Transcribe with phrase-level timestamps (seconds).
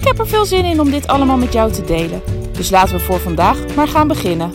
[0.00, 2.22] Ik heb er veel zin in om dit allemaal met jou te delen.
[2.52, 4.50] Dus laten we voor vandaag maar gaan beginnen.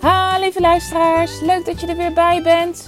[0.00, 2.86] Ha, lieve luisteraars, leuk dat je er weer bij bent.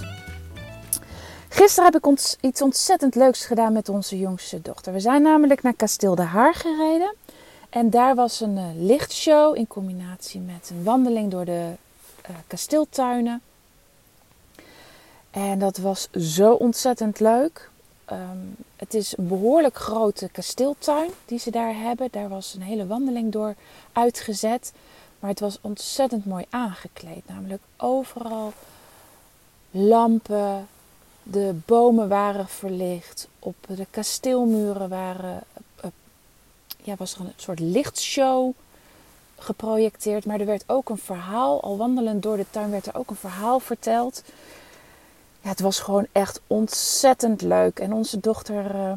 [1.49, 4.93] Gisteren heb ik ons iets ontzettend leuks gedaan met onze jongste dochter.
[4.93, 7.15] We zijn namelijk naar Kasteel de Haar gereden.
[7.69, 11.71] En daar was een uh, lichtshow in combinatie met een wandeling door de
[12.29, 13.41] uh, kasteeltuinen.
[15.31, 17.69] En dat was zo ontzettend leuk.
[18.11, 22.07] Um, het is een behoorlijk grote kasteeltuin die ze daar hebben.
[22.11, 23.55] Daar was een hele wandeling door
[23.91, 24.73] uitgezet.
[25.19, 27.27] Maar het was ontzettend mooi aangekleed.
[27.27, 28.53] Namelijk overal
[29.71, 30.67] lampen.
[31.23, 33.27] De bomen waren verlicht.
[33.39, 35.43] Op de kasteelmuren waren,
[35.85, 35.91] uh,
[36.83, 38.53] ja, was er een soort lichtshow
[39.37, 40.25] geprojecteerd.
[40.25, 41.61] Maar er werd ook een verhaal.
[41.61, 44.23] Al wandelend door de tuin werd er ook een verhaal verteld.
[45.41, 47.79] Ja, het was gewoon echt ontzettend leuk.
[47.79, 48.91] En onze dochter, uh,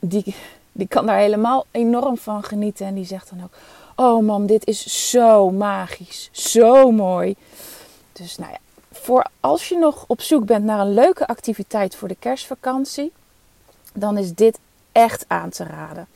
[0.00, 0.34] die,
[0.72, 2.86] die kan daar helemaal enorm van genieten.
[2.86, 3.52] En die zegt dan ook:
[3.96, 6.28] Oh, mam, dit is zo magisch.
[6.32, 7.34] Zo mooi.
[8.12, 8.58] Dus nou ja,
[8.92, 13.12] voor als je nog op zoek bent naar een leuke activiteit voor de kerstvakantie,
[13.92, 14.58] dan is dit
[14.92, 16.06] echt aan te raden.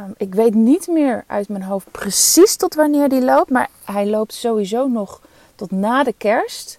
[0.00, 4.06] Um, ik weet niet meer uit mijn hoofd precies tot wanneer die loopt, maar hij
[4.06, 5.20] loopt sowieso nog
[5.54, 6.78] tot na de kerst.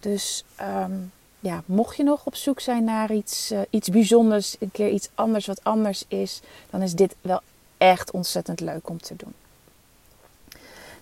[0.00, 4.70] Dus um, ja, mocht je nog op zoek zijn naar iets, uh, iets bijzonders, een
[4.70, 7.40] keer iets anders wat anders is, dan is dit wel
[7.78, 9.34] echt ontzettend leuk om te doen.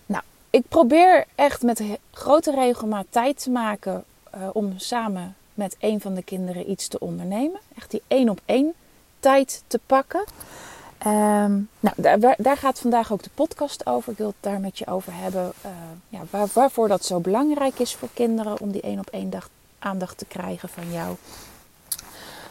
[0.05, 4.03] Nou, ik probeer echt met grote regelmaat tijd te maken
[4.35, 7.59] uh, om samen met een van de kinderen iets te ondernemen.
[7.75, 8.73] Echt die één op één
[9.19, 10.23] tijd te pakken.
[11.05, 14.11] Um, nou, daar, daar, gaat vandaag ook de podcast over.
[14.11, 15.53] Ik wil het daar met je over hebben.
[15.65, 15.71] Uh,
[16.09, 19.49] ja, waar, waarvoor dat zo belangrijk is voor kinderen om die één op één dag
[19.79, 21.15] aandacht te krijgen van jou.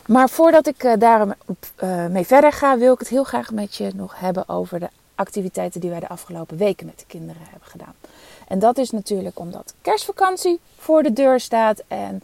[0.06, 1.37] Maar voordat ik uh, daar
[1.82, 4.88] uh, mee verder ga, wil ik het heel graag met je nog hebben over de
[5.15, 7.94] activiteiten die wij de afgelopen weken met de kinderen hebben gedaan.
[8.48, 11.82] En dat is natuurlijk omdat kerstvakantie voor de deur staat.
[11.88, 12.22] En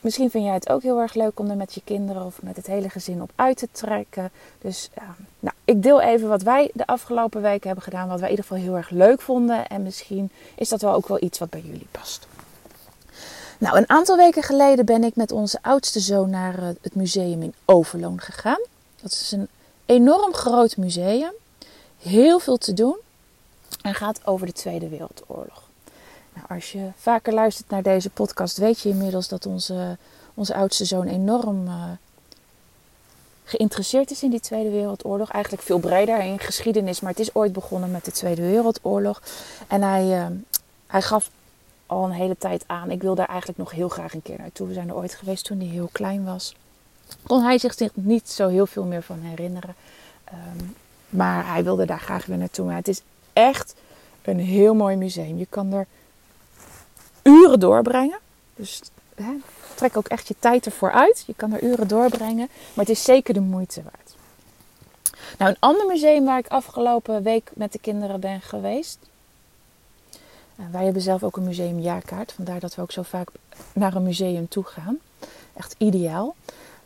[0.00, 2.56] misschien vind jij het ook heel erg leuk om er met je kinderen of met
[2.56, 4.30] het hele gezin op uit te trekken.
[4.58, 5.04] Dus uh,
[5.40, 8.08] nou, ik deel even wat wij de afgelopen weken hebben gedaan.
[8.08, 9.66] Wat wij in ieder geval heel erg leuk vonden.
[9.66, 12.26] En misschien is dat wel ook wel iets wat bij jullie past.
[13.58, 17.54] Nou, een aantal weken geleden ben ik met onze oudste zoon naar het museum in
[17.64, 18.60] Overloon gegaan.
[19.02, 19.48] Dat is een
[19.86, 21.32] enorm groot museum.
[21.98, 22.96] Heel veel te doen.
[23.82, 25.67] En gaat over de Tweede Wereldoorlog.
[26.38, 29.98] Nou, als je vaker luistert naar deze podcast, weet je inmiddels dat onze,
[30.54, 31.84] oudste zoon enorm uh,
[33.44, 35.30] geïnteresseerd is in die Tweede Wereldoorlog.
[35.30, 39.22] Eigenlijk veel breder in geschiedenis, maar het is ooit begonnen met de Tweede Wereldoorlog.
[39.68, 40.26] En hij, uh,
[40.86, 41.30] hij gaf
[41.86, 42.90] al een hele tijd aan.
[42.90, 44.66] Ik wil daar eigenlijk nog heel graag een keer naartoe.
[44.68, 46.54] We zijn er ooit geweest toen hij heel klein was.
[47.26, 49.74] Kon hij zich niet zo heel veel meer van herinneren.
[50.32, 50.76] Um,
[51.08, 52.66] maar hij wilde daar graag weer naartoe.
[52.66, 53.74] Maar het is echt
[54.22, 55.38] een heel mooi museum.
[55.38, 55.86] Je kan er
[57.28, 58.18] uren doorbrengen.
[58.54, 58.80] Dus
[59.14, 59.32] hè,
[59.74, 61.24] trek ook echt je tijd ervoor uit.
[61.26, 62.48] Je kan er uren doorbrengen.
[62.74, 64.16] Maar het is zeker de moeite waard.
[65.38, 68.98] Nou, een ander museum waar ik afgelopen week met de kinderen ben geweest.
[70.70, 72.32] Wij hebben zelf ook een museumjaarkaart.
[72.32, 73.28] Vandaar dat we ook zo vaak
[73.72, 74.98] naar een museum toe gaan.
[75.56, 76.34] Echt ideaal.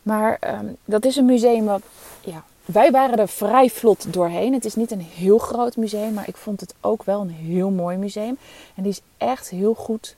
[0.01, 1.81] Maar um, dat is een museum wat...
[2.21, 4.53] Ja, wij waren er vrij vlot doorheen.
[4.53, 6.13] Het is niet een heel groot museum.
[6.13, 8.37] Maar ik vond het ook wel een heel mooi museum.
[8.75, 10.15] En die is echt heel goed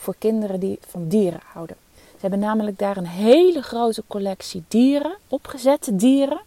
[0.00, 1.76] voor kinderen die van dieren houden.
[1.94, 5.16] Ze hebben namelijk daar een hele grote collectie dieren.
[5.28, 6.40] Opgezette dieren.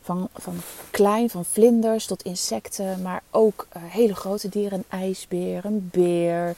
[0.00, 0.56] Van, van
[0.90, 4.78] klein, van vlinders tot insecten, maar ook uh, hele grote dieren.
[4.78, 6.54] Een ijsbeer, een beer,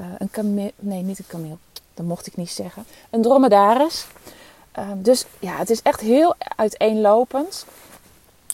[0.00, 0.70] uh, een kameel.
[0.76, 1.58] Nee, niet een kameel.
[1.94, 2.84] Dat mocht ik niet zeggen.
[3.10, 4.06] Een dromedaris.
[4.78, 7.66] Uh, dus ja, het is echt heel uiteenlopend.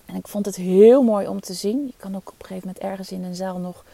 [0.04, 1.86] En ik vond het heel mooi om te zien.
[1.86, 3.84] Je kan ook op een gegeven moment ergens in een zaal nog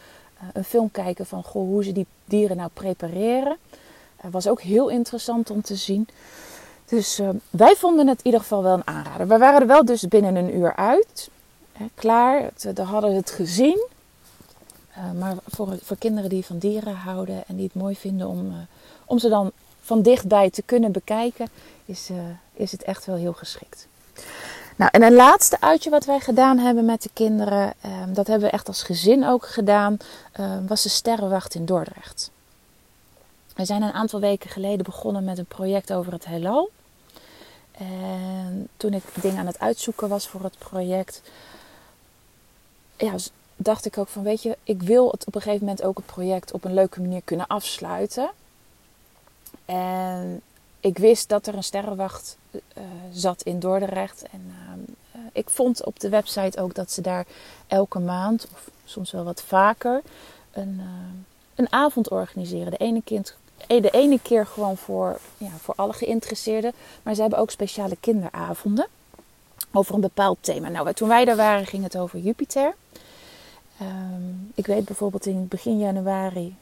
[0.53, 3.57] een film kijken van goh, hoe ze die dieren nou prepareren.
[4.23, 6.09] Dat was ook heel interessant om te zien.
[6.85, 9.29] Dus uh, wij vonden het in ieder geval wel een aanrader.
[9.29, 11.31] We waren er wel dus binnen een uur uit.
[11.95, 13.87] Klaar, we hadden het gezien.
[15.19, 18.53] maar voor, voor kinderen die van dieren houden en die het mooi vinden om,
[19.05, 21.49] om ze dan van dichtbij te kunnen bekijken,
[21.85, 22.11] is,
[22.53, 23.87] is het echt wel heel geschikt.
[24.77, 28.49] Nou, en een laatste uitje wat wij gedaan hebben met de kinderen, ehm, dat hebben
[28.49, 29.97] we echt als gezin ook gedaan,
[30.33, 32.31] ehm, was de Sterrenwacht in Dordrecht.
[33.55, 36.71] We zijn een aantal weken geleden begonnen met een project over het heelal.
[37.73, 41.23] En toen ik dingen aan het uitzoeken was voor het project,
[42.97, 43.15] ja,
[43.57, 46.07] dacht ik ook van, weet je, ik wil het op een gegeven moment ook het
[46.07, 48.31] project op een leuke manier kunnen afsluiten.
[49.65, 50.43] En
[50.83, 52.61] ik wist dat er een sterrenwacht uh,
[53.13, 54.23] zat in Dordrecht.
[54.33, 57.27] En uh, ik vond op de website ook dat ze daar
[57.67, 60.03] elke maand, of soms wel wat vaker,
[60.53, 60.85] een, uh,
[61.55, 62.71] een avond organiseren.
[62.71, 66.73] De ene, keer gewoon voor, ja, voor alle geïnteresseerden.
[67.03, 68.87] Maar ze hebben ook speciale kinderavonden
[69.73, 70.69] over een bepaald thema.
[70.69, 72.75] Nou, toen wij daar waren ging het over Jupiter.
[73.81, 76.57] Um, ik weet bijvoorbeeld in begin januari,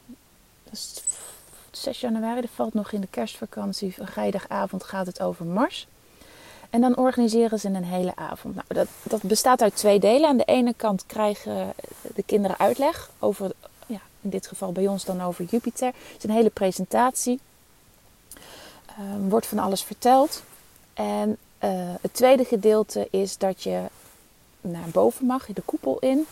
[0.63, 1.01] dat is
[1.71, 5.87] 6 januari, dat valt nog in de kerstvakantie, vrijdagavond gaat het over Mars.
[6.69, 8.55] En dan organiseren ze een hele avond.
[8.55, 10.29] Nou, dat, dat bestaat uit twee delen.
[10.29, 11.73] Aan de ene kant krijgen
[12.15, 13.51] de kinderen uitleg over,
[13.85, 15.87] ja, in dit geval bij ons dan over Jupiter.
[15.87, 17.39] Het is een hele presentatie.
[18.99, 20.43] Um, wordt van alles verteld.
[20.93, 21.69] En uh,
[22.01, 23.81] het tweede gedeelte is dat je
[24.61, 26.25] naar boven mag, de koepel in.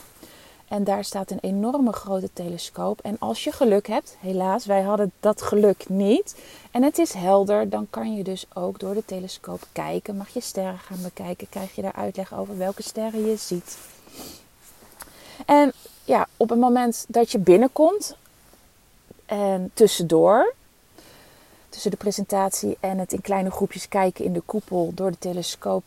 [0.70, 3.02] En daar staat een enorme grote telescoop.
[3.02, 6.36] En als je geluk hebt, helaas, wij hadden dat geluk niet.
[6.72, 10.18] En het is helder, dan kan je dus ook door de telescoop kijken.
[10.18, 13.78] Mag je sterren gaan bekijken, krijg je daar uitleg over welke sterren je ziet.
[15.46, 15.72] En
[16.04, 18.16] ja, op het moment dat je binnenkomt
[19.26, 20.54] en tussendoor,
[21.70, 25.84] tussen de presentatie en het in kleine groepjes kijken in de koepel door de telescoop,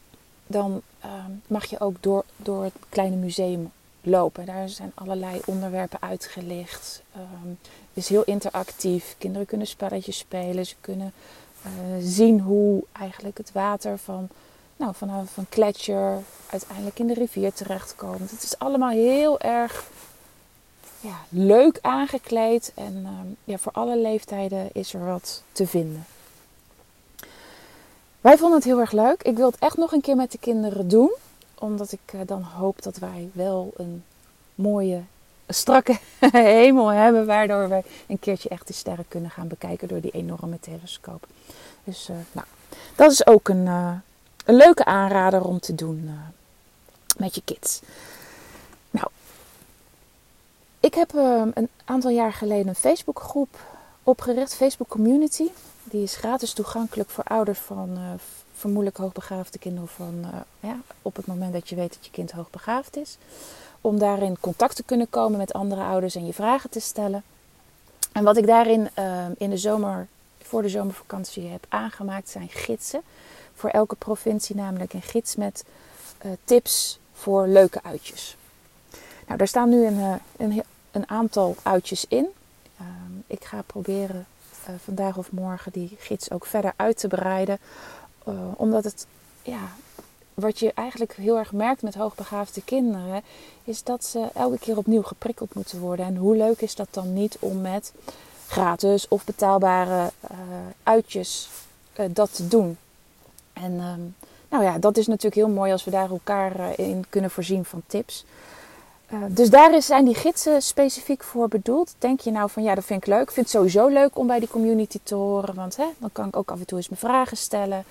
[0.47, 1.11] dan uh,
[1.47, 4.47] mag je ook door, door het kleine museum lopen.
[4.47, 7.03] Daar zijn allerlei onderwerpen uitgelicht.
[7.17, 9.15] Um, het is heel interactief.
[9.19, 10.67] Kinderen kunnen spelletjes spelen.
[10.67, 11.13] Ze kunnen
[11.67, 14.29] uh, zien hoe eigenlijk het water van,
[14.77, 16.19] nou, vanaf een gletsjer
[16.51, 18.31] uiteindelijk in de rivier terechtkomt.
[18.31, 19.91] Het is allemaal heel erg
[21.01, 22.73] ja, leuk aangekleed.
[22.75, 26.07] En um, ja, voor alle leeftijden is er wat te vinden.
[28.21, 29.23] Wij vonden het heel erg leuk.
[29.23, 31.11] Ik wil het echt nog een keer met de kinderen doen
[31.63, 34.05] omdat ik eh, dan hoop dat wij wel een
[34.55, 35.03] mooie,
[35.49, 35.99] strakke
[36.33, 37.27] hemel hebben.
[37.27, 41.27] Waardoor wij een keertje echt de sterren kunnen gaan bekijken door die enorme telescoop.
[41.85, 42.47] Dus uh, nou,
[42.97, 43.93] dat is ook een, uh,
[44.45, 46.11] een leuke aanrader om te doen
[47.17, 47.81] met je kids.
[48.91, 49.07] Nou,
[50.81, 51.13] ik heb
[51.55, 53.61] een aantal jaar geleden een Facebookgroep
[54.03, 55.49] opgericht, Facebook Community.
[55.85, 57.99] Die is gratis toegankelijk voor ouders van
[58.63, 60.29] vermoedelijk hoogbegaafde kinderen van uh,
[60.61, 63.19] ja, op het moment dat je weet dat je kind hoogbegaafd is.
[63.81, 67.23] Om daarin contact te kunnen komen met andere ouders en je vragen te stellen.
[68.13, 70.07] En wat ik daarin uh, in de zomer,
[70.43, 73.03] voor de zomervakantie heb aangemaakt zijn gidsen.
[73.55, 75.65] Voor elke provincie namelijk een gids met
[76.25, 78.37] uh, tips voor leuke uitjes.
[79.27, 82.27] Nou, daar staan nu een, een, een aantal uitjes in.
[82.79, 84.27] Ehm, ik ga proberen
[84.85, 87.59] vandaag of morgen die gids ook verder uit te breiden
[88.29, 89.07] uh, omdat het,
[89.43, 89.69] ja,
[90.35, 93.23] wat je eigenlijk heel erg merkt met hoogbegaafde kinderen,
[93.65, 96.07] is dat ze elke keer opnieuw geprikkeld moeten worden.
[96.07, 97.93] En hoe leuk is dat dan niet om met
[98.47, 100.39] gratis of betaalbare uh,
[100.83, 101.49] uitjes
[102.01, 102.79] uh, dat te doen?
[103.53, 104.15] En um,
[104.49, 107.83] nou ja, dat is natuurlijk heel mooi als we daar elkaar in kunnen voorzien van
[107.87, 108.25] tips.
[109.13, 111.95] Uh, dus daar zijn die gidsen specifiek voor bedoeld.
[111.99, 113.23] Denk je nou van ja, dat vind ik leuk.
[113.23, 115.55] Ik vind het sowieso leuk om bij die community te horen.
[115.55, 117.85] Want hè, dan kan ik ook af en toe eens mijn vragen stellen.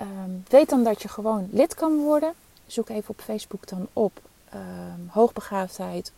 [0.00, 2.32] Um, weet dan dat je gewoon lid kan worden.
[2.66, 4.20] Zoek even op Facebook dan op
[4.54, 6.12] um, hoogbegaafdheid,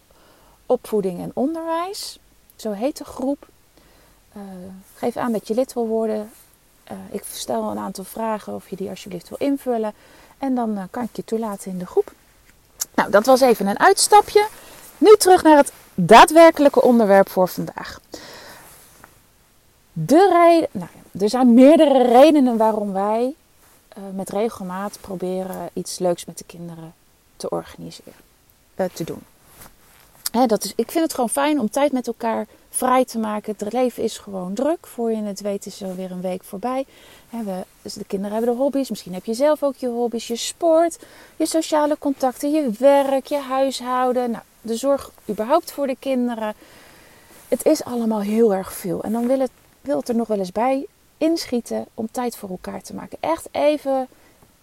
[0.67, 2.19] opvoeding en onderwijs.
[2.57, 3.49] Zo heet de groep.
[4.37, 4.43] Uh,
[4.95, 6.31] geef aan dat je lid wil worden.
[6.93, 9.93] Uh, ik stel een aantal vragen of je die alsjeblieft wil invullen.
[10.39, 12.13] En dan kan ik je toelaten in de groep.
[12.95, 14.47] Nou, dat was even een uitstapje.
[14.99, 18.01] Nu terug naar het daadwerkelijke onderwerp voor vandaag.
[19.93, 20.91] De reden, nou,
[21.25, 23.35] er zijn meerdere redenen waarom wij
[23.99, 26.95] uh, met regelmaat proberen iets leuks met de kinderen
[27.37, 28.13] te organiseren,
[28.77, 29.23] uh, te doen.
[30.31, 33.55] Hè, dat is, ik vind het gewoon fijn om tijd met elkaar vrij te maken.
[33.57, 34.87] Het leven is gewoon druk.
[34.87, 36.87] Voor je het weet is er weer een week voorbij.
[37.83, 38.91] Dus de kinderen hebben de hobby's.
[38.91, 40.27] Misschien heb je zelf ook je hobby's.
[40.27, 40.99] Je sport,
[41.37, 44.31] je sociale contacten, je werk, je huishouden.
[44.31, 46.55] Nou, de zorg überhaupt voor de kinderen.
[47.49, 49.03] Het is allemaal heel erg veel.
[49.03, 49.51] En dan wil het,
[49.81, 50.87] wil het er nog wel eens bij
[51.19, 53.19] inschieten om tijd voor elkaar te maken.
[53.21, 54.09] Echt even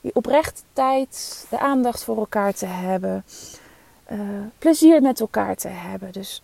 [0.01, 3.23] die oprechte tijd, de aandacht voor elkaar te hebben.
[4.11, 4.19] Uh,
[4.57, 6.11] plezier met elkaar te hebben.
[6.11, 6.41] Dus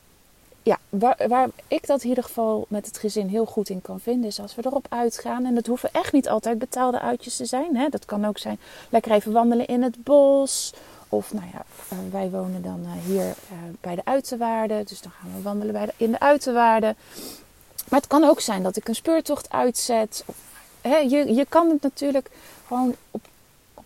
[0.68, 4.00] ja, waar, waar ik dat in ieder geval met het gezin heel goed in kan
[4.00, 5.46] vinden, is als we erop uitgaan.
[5.46, 7.76] En dat hoeven echt niet altijd betaalde uitjes te zijn.
[7.76, 7.90] Hè?
[7.90, 8.60] Dat kan ook zijn
[8.90, 10.74] lekker even wandelen in het bos.
[11.10, 14.86] Of nou ja, eh, wij wonen dan eh, hier uh, bij de uiterwaarden.
[14.86, 16.96] Dus dan gaan we wandelen bij de, in de uiterwaarden.
[17.90, 20.26] Maar het kan ook zijn dat ik een speurtocht uitzet.
[20.82, 22.30] Hè, je, je kan het natuurlijk
[22.68, 22.96] gewoon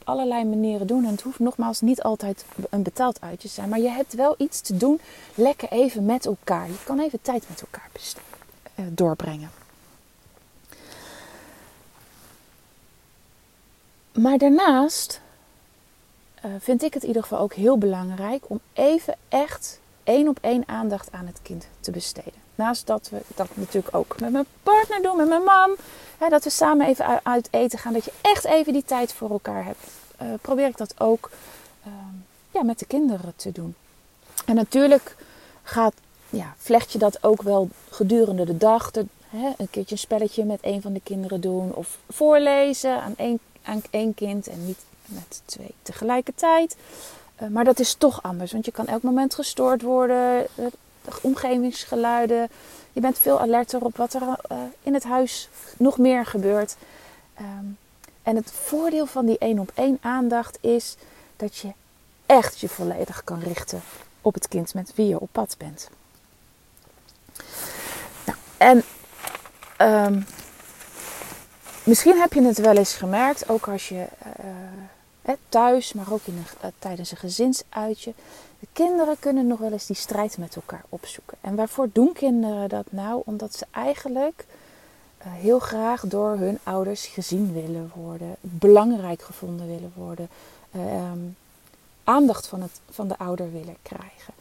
[0.01, 1.05] op allerlei manieren doen.
[1.05, 3.69] En het hoeft nogmaals niet altijd een betaald uitje te zijn.
[3.69, 4.99] Maar je hebt wel iets te doen.
[5.35, 6.67] Lekker even met elkaar.
[6.67, 7.89] Je kan even tijd met elkaar
[8.75, 9.51] uh, doorbrengen.
[14.11, 15.21] Maar daarnaast
[16.45, 20.37] uh, vind ik het in ieder geval ook heel belangrijk om even echt één op
[20.41, 22.39] één aandacht aan het kind te besteden.
[22.55, 25.75] Naast dat we dat natuurlijk ook met mijn partner doen, met mijn man.
[26.29, 27.93] Dat we samen even uit eten gaan.
[27.93, 29.79] Dat je echt even die tijd voor elkaar hebt.
[30.21, 31.29] Uh, probeer ik dat ook
[31.87, 31.93] uh,
[32.51, 33.75] ja, met de kinderen te doen.
[34.45, 35.15] En natuurlijk
[35.63, 35.93] gaat,
[36.29, 38.91] ja, vlecht je dat ook wel gedurende de dag.
[39.29, 41.73] Hè, een keertje een spelletje met een van de kinderen doen.
[41.73, 46.75] Of voorlezen aan één, aan één kind en niet met twee tegelijkertijd.
[47.41, 50.71] Uh, maar dat is toch anders, want je kan elk moment gestoord worden de
[51.21, 52.49] omgevingsgeluiden.
[52.93, 56.75] Je bent veel alerter op wat er uh, in het huis nog meer gebeurt.
[57.39, 57.77] Um,
[58.23, 60.95] en het voordeel van die één op één aandacht is
[61.35, 61.71] dat je
[62.25, 63.81] echt je volledig kan richten
[64.21, 65.89] op het kind met wie je op pad bent.
[68.25, 68.83] Nou, en
[69.87, 70.25] um,
[71.83, 74.05] misschien heb je het wel eens gemerkt, ook als je
[75.25, 76.45] uh, thuis, maar ook in
[76.79, 78.13] tijdens een gezinsuitje,
[78.61, 81.37] de kinderen kunnen nog wel eens die strijd met elkaar opzoeken.
[81.41, 83.21] En waarvoor doen kinderen dat nou?
[83.25, 84.45] Omdat ze eigenlijk
[85.19, 90.29] uh, heel graag door hun ouders gezien willen worden, belangrijk gevonden willen worden,
[90.71, 91.11] uh,
[92.03, 94.33] aandacht van, het, van de ouder willen krijgen.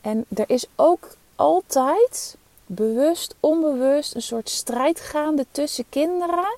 [0.00, 6.56] En er is ook altijd bewust, onbewust een soort strijd gaande tussen kinderen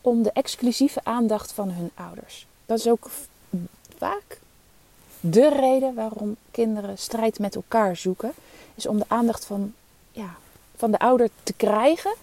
[0.00, 2.46] om de exclusieve aandacht van hun ouders.
[2.66, 3.10] Dat is ook
[3.98, 4.40] vaak
[5.22, 8.32] de reden waarom kinderen strijd met elkaar zoeken,
[8.74, 9.74] is om de aandacht van,
[10.10, 10.34] ja,
[10.76, 12.14] van de ouder te krijgen.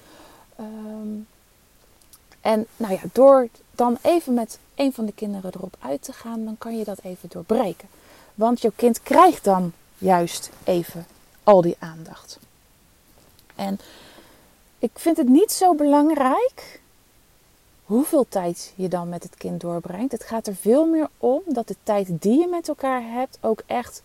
[0.60, 1.28] Um,
[2.42, 6.46] en nou ja, door dan even met een van de kinderen erop uit te gaan,
[6.46, 7.88] dan kan je dat even doorbreken.
[8.36, 11.06] Want jouw kind krijgt dan juist even
[11.44, 12.40] al die aandacht.
[13.56, 13.80] En
[14.80, 16.82] ik vind het niet zo belangrijk
[17.90, 20.12] hoeveel tijd je dan met het kind doorbrengt.
[20.12, 23.62] Het gaat er veel meer om dat de tijd die je met elkaar hebt ook
[23.66, 24.04] echt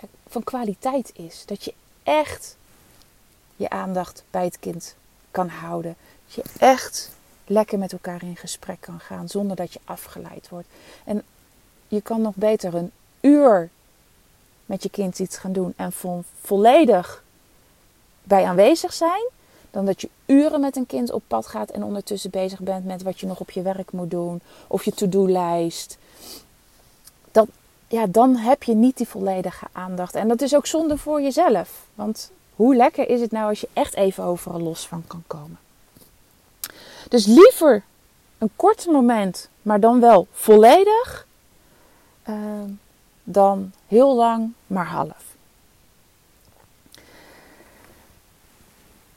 [0.00, 1.42] ja, van kwaliteit is.
[1.46, 2.56] Dat je echt
[3.56, 4.96] je aandacht bij het kind
[5.30, 5.96] kan houden.
[6.24, 7.10] Dat je echt
[7.46, 10.68] lekker met elkaar in gesprek kan gaan zonder dat je afgeleid wordt.
[11.04, 11.22] En
[11.88, 13.70] je kan nog beter een uur
[14.66, 15.92] met je kind iets gaan doen en
[16.40, 17.24] volledig
[18.22, 19.32] bij aanwezig zijn
[19.74, 23.02] dan dat je uren met een kind op pad gaat en ondertussen bezig bent met
[23.02, 25.98] wat je nog op je werk moet doen of je to-do-lijst.
[27.30, 27.48] Dat,
[27.88, 30.14] ja, dan heb je niet die volledige aandacht.
[30.14, 31.86] En dat is ook zonde voor jezelf.
[31.94, 35.58] Want hoe lekker is het nou als je echt even overal los van kan komen?
[37.08, 37.82] Dus liever
[38.38, 41.26] een kort moment, maar dan wel volledig,
[42.28, 42.36] uh,
[43.24, 45.33] dan heel lang, maar half.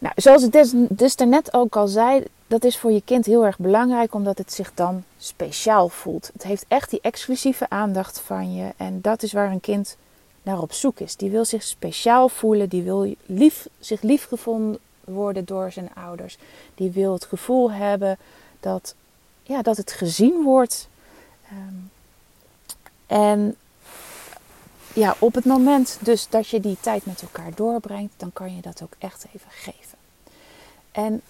[0.08, 3.46] Nou, zoals ik dus, dus daarnet ook al zei, dat is voor je kind heel
[3.46, 6.30] erg belangrijk omdat het zich dan speciaal voelt.
[6.34, 9.98] Het heeft echt die exclusieve aandacht van je en dat is waar een kind
[10.44, 11.16] naar op zoek is.
[11.16, 16.38] Die wil zich speciaal voelen, die wil lief, zich liefgevonden worden door zijn ouders.
[16.76, 18.18] Die wil het gevoel hebben
[18.60, 18.96] dat,
[19.44, 20.88] ja, dat het gezien wordt.
[21.52, 21.92] Um,
[23.08, 23.56] en
[24.94, 28.62] ja, op het moment dus dat je die tijd met elkaar doorbrengt, dan kan je
[28.62, 29.97] dat ook echt even geven.
[30.98, 31.22] En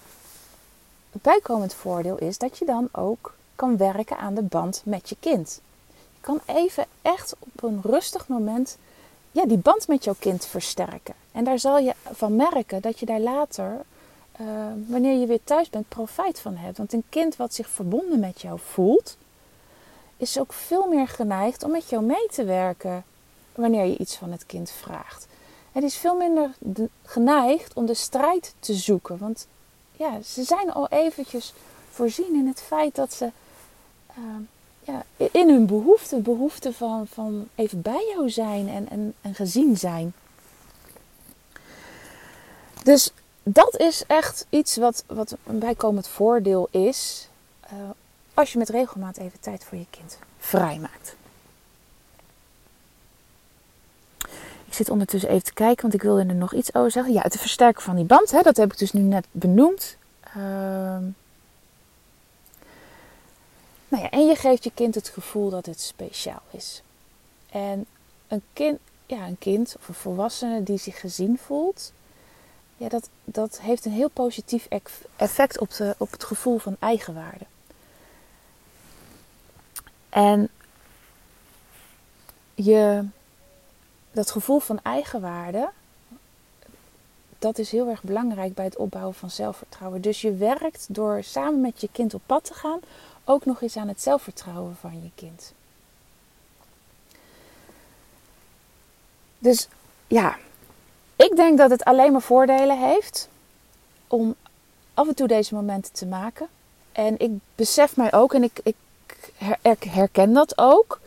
[1.11, 5.15] het bijkomend voordeel is dat je dan ook kan werken aan de band met je
[5.19, 5.61] kind.
[5.87, 8.77] Je kan even echt op een rustig moment
[9.31, 11.13] ja, die band met jouw kind versterken.
[11.31, 13.81] En daar zal je van merken dat je daar later,
[14.41, 14.47] uh,
[14.87, 16.77] wanneer je weer thuis bent, profijt van hebt.
[16.77, 19.17] Want een kind wat zich verbonden met jou voelt,
[20.17, 23.03] is ook veel meer geneigd om met jou mee te werken
[23.55, 25.27] wanneer je iets van het kind vraagt.
[25.71, 26.49] Het is veel minder
[27.03, 29.17] geneigd om de strijd te zoeken.
[29.17, 29.47] Want
[29.97, 31.53] ja, ze zijn al eventjes
[31.91, 33.31] voorzien in het feit dat ze
[34.17, 34.23] uh,
[34.79, 39.77] ja, in hun behoefte, behoefte van, van even bij jou zijn en, en, en gezien
[39.77, 40.13] zijn.
[42.83, 43.11] Dus
[43.43, 47.29] dat is echt iets wat, wat een bijkomend voordeel is
[47.73, 47.89] uh,
[48.33, 51.15] als je met regelmaat even tijd voor je kind vrijmaakt.
[54.69, 57.13] Zit ondertussen even te kijken, want ik wilde er nog iets over zeggen.
[57.13, 59.97] Ja, het versterken van die band, hè, dat heb ik dus nu net benoemd.
[60.23, 61.03] Ehm,
[63.87, 66.81] nou ja, en je geeft je kind het gevoel dat het speciaal is.
[67.49, 67.85] En
[68.27, 71.91] een kind, ja, een kind of een volwassene die zich gezien voelt,
[72.77, 74.67] ja, dat, dat heeft een heel positief
[75.15, 77.45] effect op, de, op het gevoel van eigenwaarde.
[80.09, 80.49] En
[82.55, 83.05] je,
[84.17, 85.69] dat gevoel van eigenwaarde,
[87.39, 90.01] dat is heel erg belangrijk bij het opbouwen van zelfvertrouwen.
[90.01, 92.79] Dus je werkt door samen met je kind op pad te gaan,
[93.23, 95.53] ook nog eens aan het zelfvertrouwen van je kind.
[99.39, 99.67] Dus
[100.07, 100.37] ja,
[101.15, 103.29] ik denk dat het alleen maar voordelen heeft
[104.07, 104.35] om
[104.93, 106.47] af en toe deze momenten te maken.
[106.91, 108.59] En ik besef mij ook, en ik,
[109.61, 110.99] ik herken dat ook,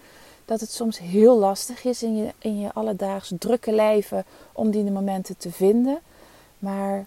[0.51, 4.91] dat het soms heel lastig is in je, in je alledaags drukke leven om die
[4.91, 5.99] momenten te vinden.
[6.59, 7.07] Maar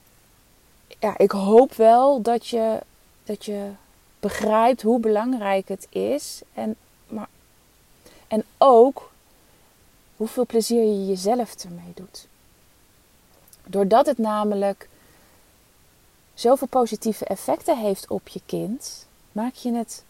[1.00, 2.80] ja, ik hoop wel dat je,
[3.24, 3.70] dat je
[4.20, 6.42] begrijpt hoe belangrijk het is.
[6.54, 6.76] En,
[7.08, 7.28] maar,
[8.28, 9.12] en ook
[10.16, 12.28] hoeveel plezier je jezelf ermee doet.
[13.66, 14.90] Doordat het namelijk
[16.34, 20.04] zoveel positieve effecten heeft op je kind, maak je het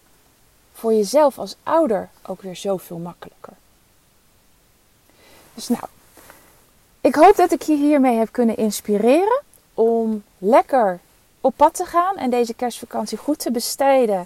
[0.74, 3.54] voor jezelf als ouder ook weer zoveel makkelijker.
[5.54, 5.84] Dus nou,
[7.02, 9.42] ik hoop dat ik je hiermee heb kunnen inspireren
[9.74, 11.00] om lekker
[11.42, 14.26] op pad te gaan en deze kerstvakantie goed te besteden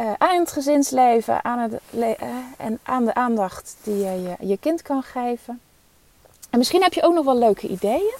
[0.00, 2.10] uh, aan het gezinsleven aan het uh,
[2.56, 5.60] en aan de aandacht die je, je kind kan geven.
[6.50, 8.14] En misschien heb je ook nog wel leuke ideeën.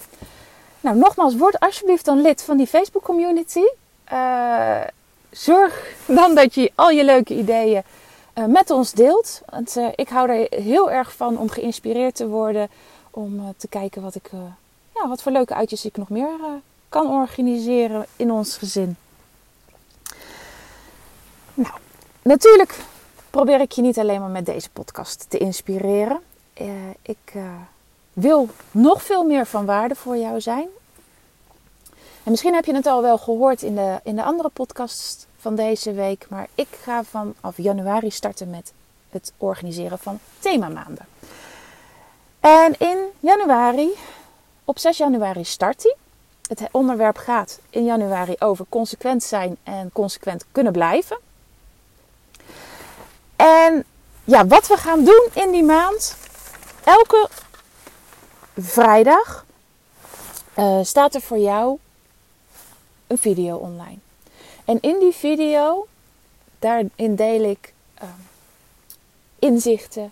[0.79, 3.63] Nou, nogmaals, word alsjeblieft dan lid van die Facebook community.
[4.11, 4.81] Uh,
[5.31, 7.83] zorg dan dat je al je leuke ideeën
[8.35, 9.41] uh, met ons deelt.
[9.49, 12.69] Want uh, ik hou er heel erg van om geïnspireerd te worden.
[13.11, 14.29] Om te kijken wat, ik,
[14.95, 16.29] ja, wat voor leuke uitjes ik nog meer
[16.89, 18.95] kan organiseren in ons gezin.
[21.53, 21.73] Nou,
[22.21, 22.79] natuurlijk
[23.29, 26.19] probeer ik je niet alleen maar met deze podcast te inspireren.
[27.01, 27.33] ik
[28.13, 30.67] wil nog veel meer van waarde voor jou zijn.
[32.23, 35.55] En misschien heb je het al wel gehoord in de, in de andere podcast van
[35.55, 36.25] deze week.
[36.29, 38.73] Maar ik ga vanaf januari starten met
[39.09, 41.05] het organiseren van themamaanden.
[42.39, 43.89] En in januari,
[44.65, 45.95] op 6 januari start die.
[46.47, 51.17] Het onderwerp gaat in januari over consequent zijn en consequent kunnen blijven.
[53.35, 53.85] En
[54.23, 56.15] ja, wat we gaan doen in die maand.
[56.83, 57.29] Elke
[58.57, 59.45] vrijdag
[60.57, 61.77] uh, staat er voor jou
[63.11, 63.97] een video online.
[64.65, 65.87] En in die video,
[66.59, 68.09] daarin deel ik uh,
[69.39, 70.11] inzichten,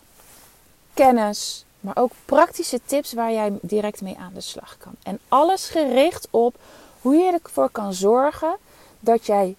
[0.93, 4.93] kennis, maar ook praktische tips waar jij direct mee aan de slag kan.
[5.03, 6.55] En alles gericht op
[7.01, 8.55] hoe je ervoor kan zorgen
[8.99, 9.55] dat jij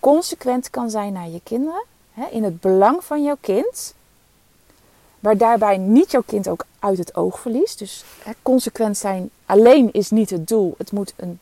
[0.00, 1.84] consequent kan zijn naar je kinderen.
[2.12, 3.94] Hè, in het belang van jouw kind.
[5.20, 7.78] Maar daarbij niet jouw kind ook uit het oog verliest.
[7.78, 10.74] Dus hè, consequent zijn alleen is niet het doel.
[10.78, 11.40] Het moet een,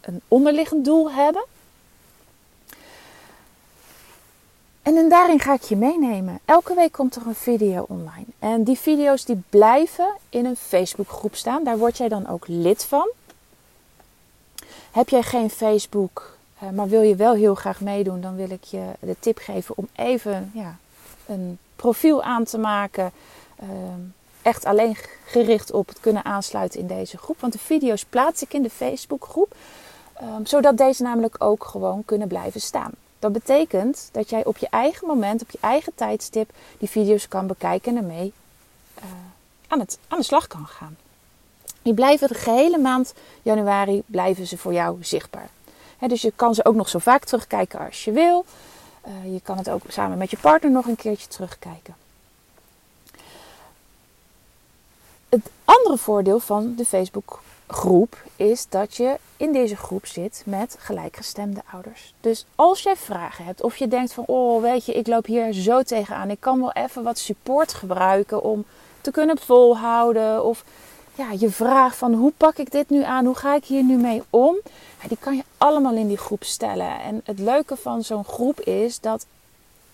[0.00, 1.44] een onderliggend doel hebben.
[4.82, 6.40] En daarin ga ik je meenemen.
[6.44, 8.24] Elke week komt er een video online.
[8.38, 11.64] En die video's die blijven in een Facebookgroep staan.
[11.64, 13.10] Daar word jij dan ook lid van.
[14.90, 18.64] Heb jij geen Facebook, eh, maar wil je wel heel graag meedoen, dan wil ik
[18.64, 20.76] je de tip geven om even ja,
[21.26, 23.12] een profiel aan te maken.
[23.56, 24.00] Ehm,
[24.42, 27.40] echt alleen gericht op het kunnen aansluiten in deze groep.
[27.40, 29.54] Want de video's plaats ik in de Facebookgroep.
[30.22, 32.90] Um, zodat deze namelijk ook gewoon kunnen blijven staan.
[33.18, 37.46] Dat betekent dat jij op je eigen moment, op je eigen tijdstip, die video's kan
[37.46, 38.32] bekijken en ermee
[38.98, 39.04] uh,
[39.68, 40.96] aan, het, aan de slag kan gaan.
[41.82, 45.48] Die blijven de gehele maand januari blijven ze voor jou zichtbaar.
[45.98, 48.44] dus je kan ze ook nog zo vaak terugkijken als je wil.
[49.06, 51.94] Uh, je kan het ook samen met je partner nog een keertje terugkijken.
[55.28, 57.40] Het andere voordeel van de Facebook
[57.72, 62.14] groep is dat je in deze groep zit met gelijkgestemde ouders.
[62.20, 65.52] Dus als jij vragen hebt of je denkt van oh weet je ik loop hier
[65.52, 68.64] zo tegenaan, ik kan wel even wat support gebruiken om
[69.00, 70.44] te kunnen volhouden.
[70.44, 70.64] Of
[71.14, 73.96] ja, je vraagt van hoe pak ik dit nu aan, hoe ga ik hier nu
[73.96, 74.60] mee om,
[75.02, 77.00] ja, die kan je allemaal in die groep stellen.
[77.00, 79.26] En het leuke van zo'n groep is dat,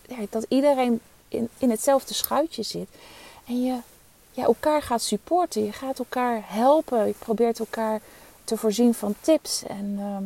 [0.06, 2.88] ja, dat iedereen in, in hetzelfde schuitje zit.
[3.46, 3.76] En je
[4.36, 5.64] ja, elkaar gaat supporten.
[5.64, 7.06] Je gaat elkaar helpen.
[7.06, 8.00] Je probeert elkaar
[8.44, 9.62] te voorzien van tips.
[9.62, 10.16] En uh,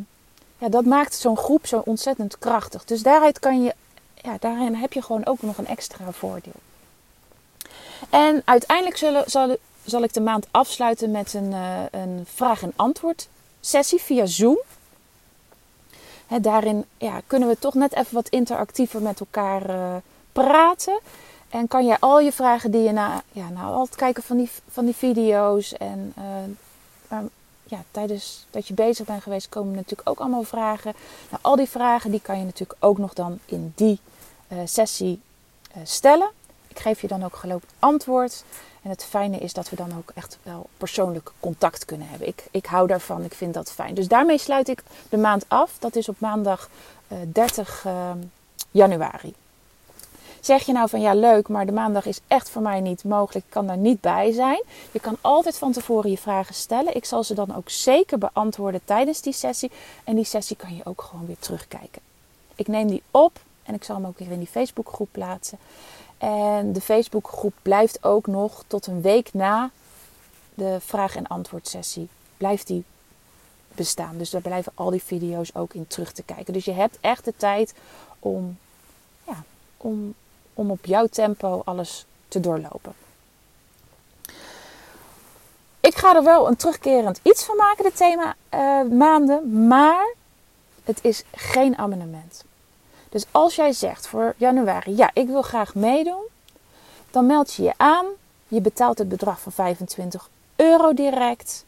[0.57, 2.85] ja, dat maakt zo'n groep zo ontzettend krachtig.
[2.85, 3.75] Dus daaruit kan je,
[4.13, 6.59] ja, daarin heb je gewoon ook nog een extra voordeel.
[8.09, 9.23] En uiteindelijk zullen,
[9.85, 11.53] zal, ik de maand afsluiten met een,
[11.91, 13.27] een vraag- en antwoord
[13.59, 14.59] sessie via Zoom.
[16.41, 19.63] daarin ja, kunnen we toch net even wat interactiever met elkaar
[20.31, 20.99] praten.
[21.51, 24.37] En kan jij al je vragen die je na, ja, na al het kijken van
[24.37, 26.13] die, van die video's en
[27.71, 30.93] ja, tijdens dat je bezig bent geweest, komen natuurlijk ook allemaal vragen.
[31.29, 33.99] Nou, al die vragen die kan je natuurlijk ook nog dan in die
[34.47, 35.21] uh, sessie
[35.75, 36.29] uh, stellen.
[36.67, 38.43] Ik geef je dan ook geloof antwoord.
[38.81, 42.27] En het fijne is dat we dan ook echt wel persoonlijk contact kunnen hebben.
[42.27, 43.93] Ik, ik hou daarvan, ik vind dat fijn.
[43.93, 45.71] Dus daarmee sluit ik de maand af.
[45.79, 46.69] Dat is op maandag
[47.07, 47.85] uh, 30
[48.71, 49.33] januari.
[50.41, 53.45] Zeg je nou van ja leuk, maar de maandag is echt voor mij niet mogelijk,
[53.45, 54.63] ik kan daar niet bij zijn.
[54.91, 56.95] Je kan altijd van tevoren je vragen stellen.
[56.95, 59.71] Ik zal ze dan ook zeker beantwoorden tijdens die sessie.
[60.03, 62.01] En die sessie kan je ook gewoon weer terugkijken.
[62.55, 65.57] Ik neem die op en ik zal hem ook weer in die Facebookgroep plaatsen.
[66.17, 69.69] En de Facebookgroep blijft ook nog tot een week na
[70.53, 72.07] de vraag- en antwoord sessie.
[72.37, 72.83] Blijft die
[73.75, 74.17] bestaan.
[74.17, 76.53] Dus daar blijven al die video's ook in terug te kijken.
[76.53, 77.73] Dus je hebt echt de tijd
[78.19, 78.57] om,
[79.27, 79.43] ja,
[79.77, 80.13] om
[80.53, 82.93] om op jouw tempo alles te doorlopen.
[85.79, 90.13] Ik ga er wel een terugkerend iets van maken, de thema uh, maanden, maar
[90.83, 92.43] het is geen abonnement.
[93.09, 96.23] Dus als jij zegt voor januari, ja, ik wil graag meedoen,
[97.11, 98.05] dan meld je je aan.
[98.47, 101.65] Je betaalt het bedrag van 25 euro direct.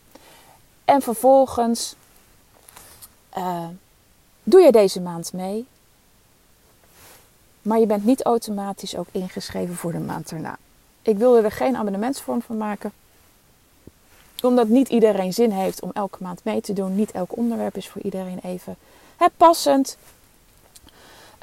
[0.86, 1.96] En vervolgens
[3.38, 3.67] uh,
[4.43, 5.67] doe je deze maand mee.
[7.63, 10.58] Maar je bent niet automatisch ook ingeschreven voor de maand erna.
[11.02, 12.91] Ik wilde er geen abonnementsvorm van maken.
[14.41, 16.95] Omdat niet iedereen zin heeft om elke maand mee te doen.
[16.95, 18.78] Niet elk onderwerp is voor iedereen even
[19.38, 19.97] passend.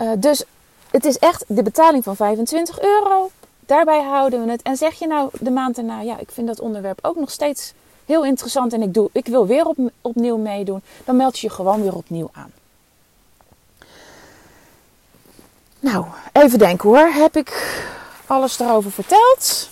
[0.00, 0.44] Uh, dus
[0.90, 3.30] het is echt de betaling van 25 euro.
[3.60, 4.62] Daarbij houden we het.
[4.62, 7.72] En zeg je nou de maand erna, ja, ik vind dat onderwerp ook nog steeds
[8.06, 10.82] heel interessant en ik, doe, ik wil weer op, opnieuw meedoen.
[11.04, 12.52] Dan meld je je gewoon weer opnieuw aan.
[15.80, 17.06] Nou, even denken hoor.
[17.06, 17.82] Heb ik
[18.26, 19.68] alles erover verteld?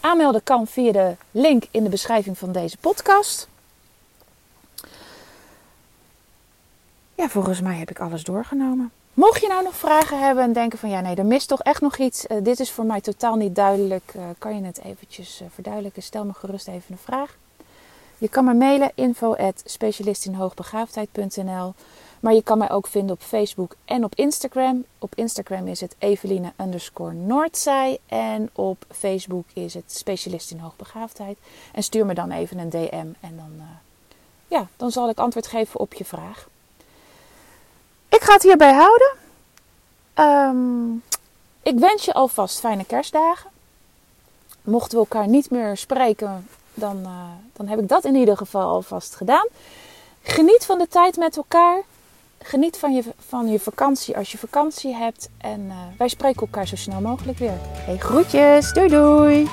[0.00, 3.48] Aanmelden kan via de link in de beschrijving van deze podcast.
[7.14, 8.92] Ja, volgens mij heb ik alles doorgenomen.
[9.14, 11.80] Mocht je nou nog vragen hebben en denken van ja nee, er mist toch echt
[11.80, 12.24] nog iets.
[12.28, 14.12] Uh, dit is voor mij totaal niet duidelijk.
[14.16, 16.02] Uh, kan je het eventjes uh, verduidelijken?
[16.02, 17.36] Stel me gerust even een vraag.
[18.18, 19.62] Je kan me mailen info at
[22.20, 24.84] maar je kan mij ook vinden op Facebook en op Instagram.
[24.98, 27.98] Op Instagram is het Eveline underscore Noordzij.
[28.06, 31.38] En op Facebook is het Specialist in Hoogbegaafdheid.
[31.72, 33.62] En stuur me dan even een DM en dan, uh,
[34.48, 36.48] ja, dan zal ik antwoord geven op je vraag.
[38.08, 39.12] Ik ga het hierbij houden.
[40.14, 41.02] Um,
[41.62, 43.50] ik wens je alvast fijne kerstdagen.
[44.62, 48.68] Mochten we elkaar niet meer spreken, dan, uh, dan heb ik dat in ieder geval
[48.68, 49.46] alvast gedaan.
[50.22, 51.82] Geniet van de tijd met elkaar
[52.44, 55.28] geniet van je, van je vakantie als je vakantie hebt.
[55.38, 57.58] En uh, wij spreken elkaar zo snel mogelijk weer.
[57.60, 58.72] Hey, groetjes.
[58.72, 59.48] Doei doei.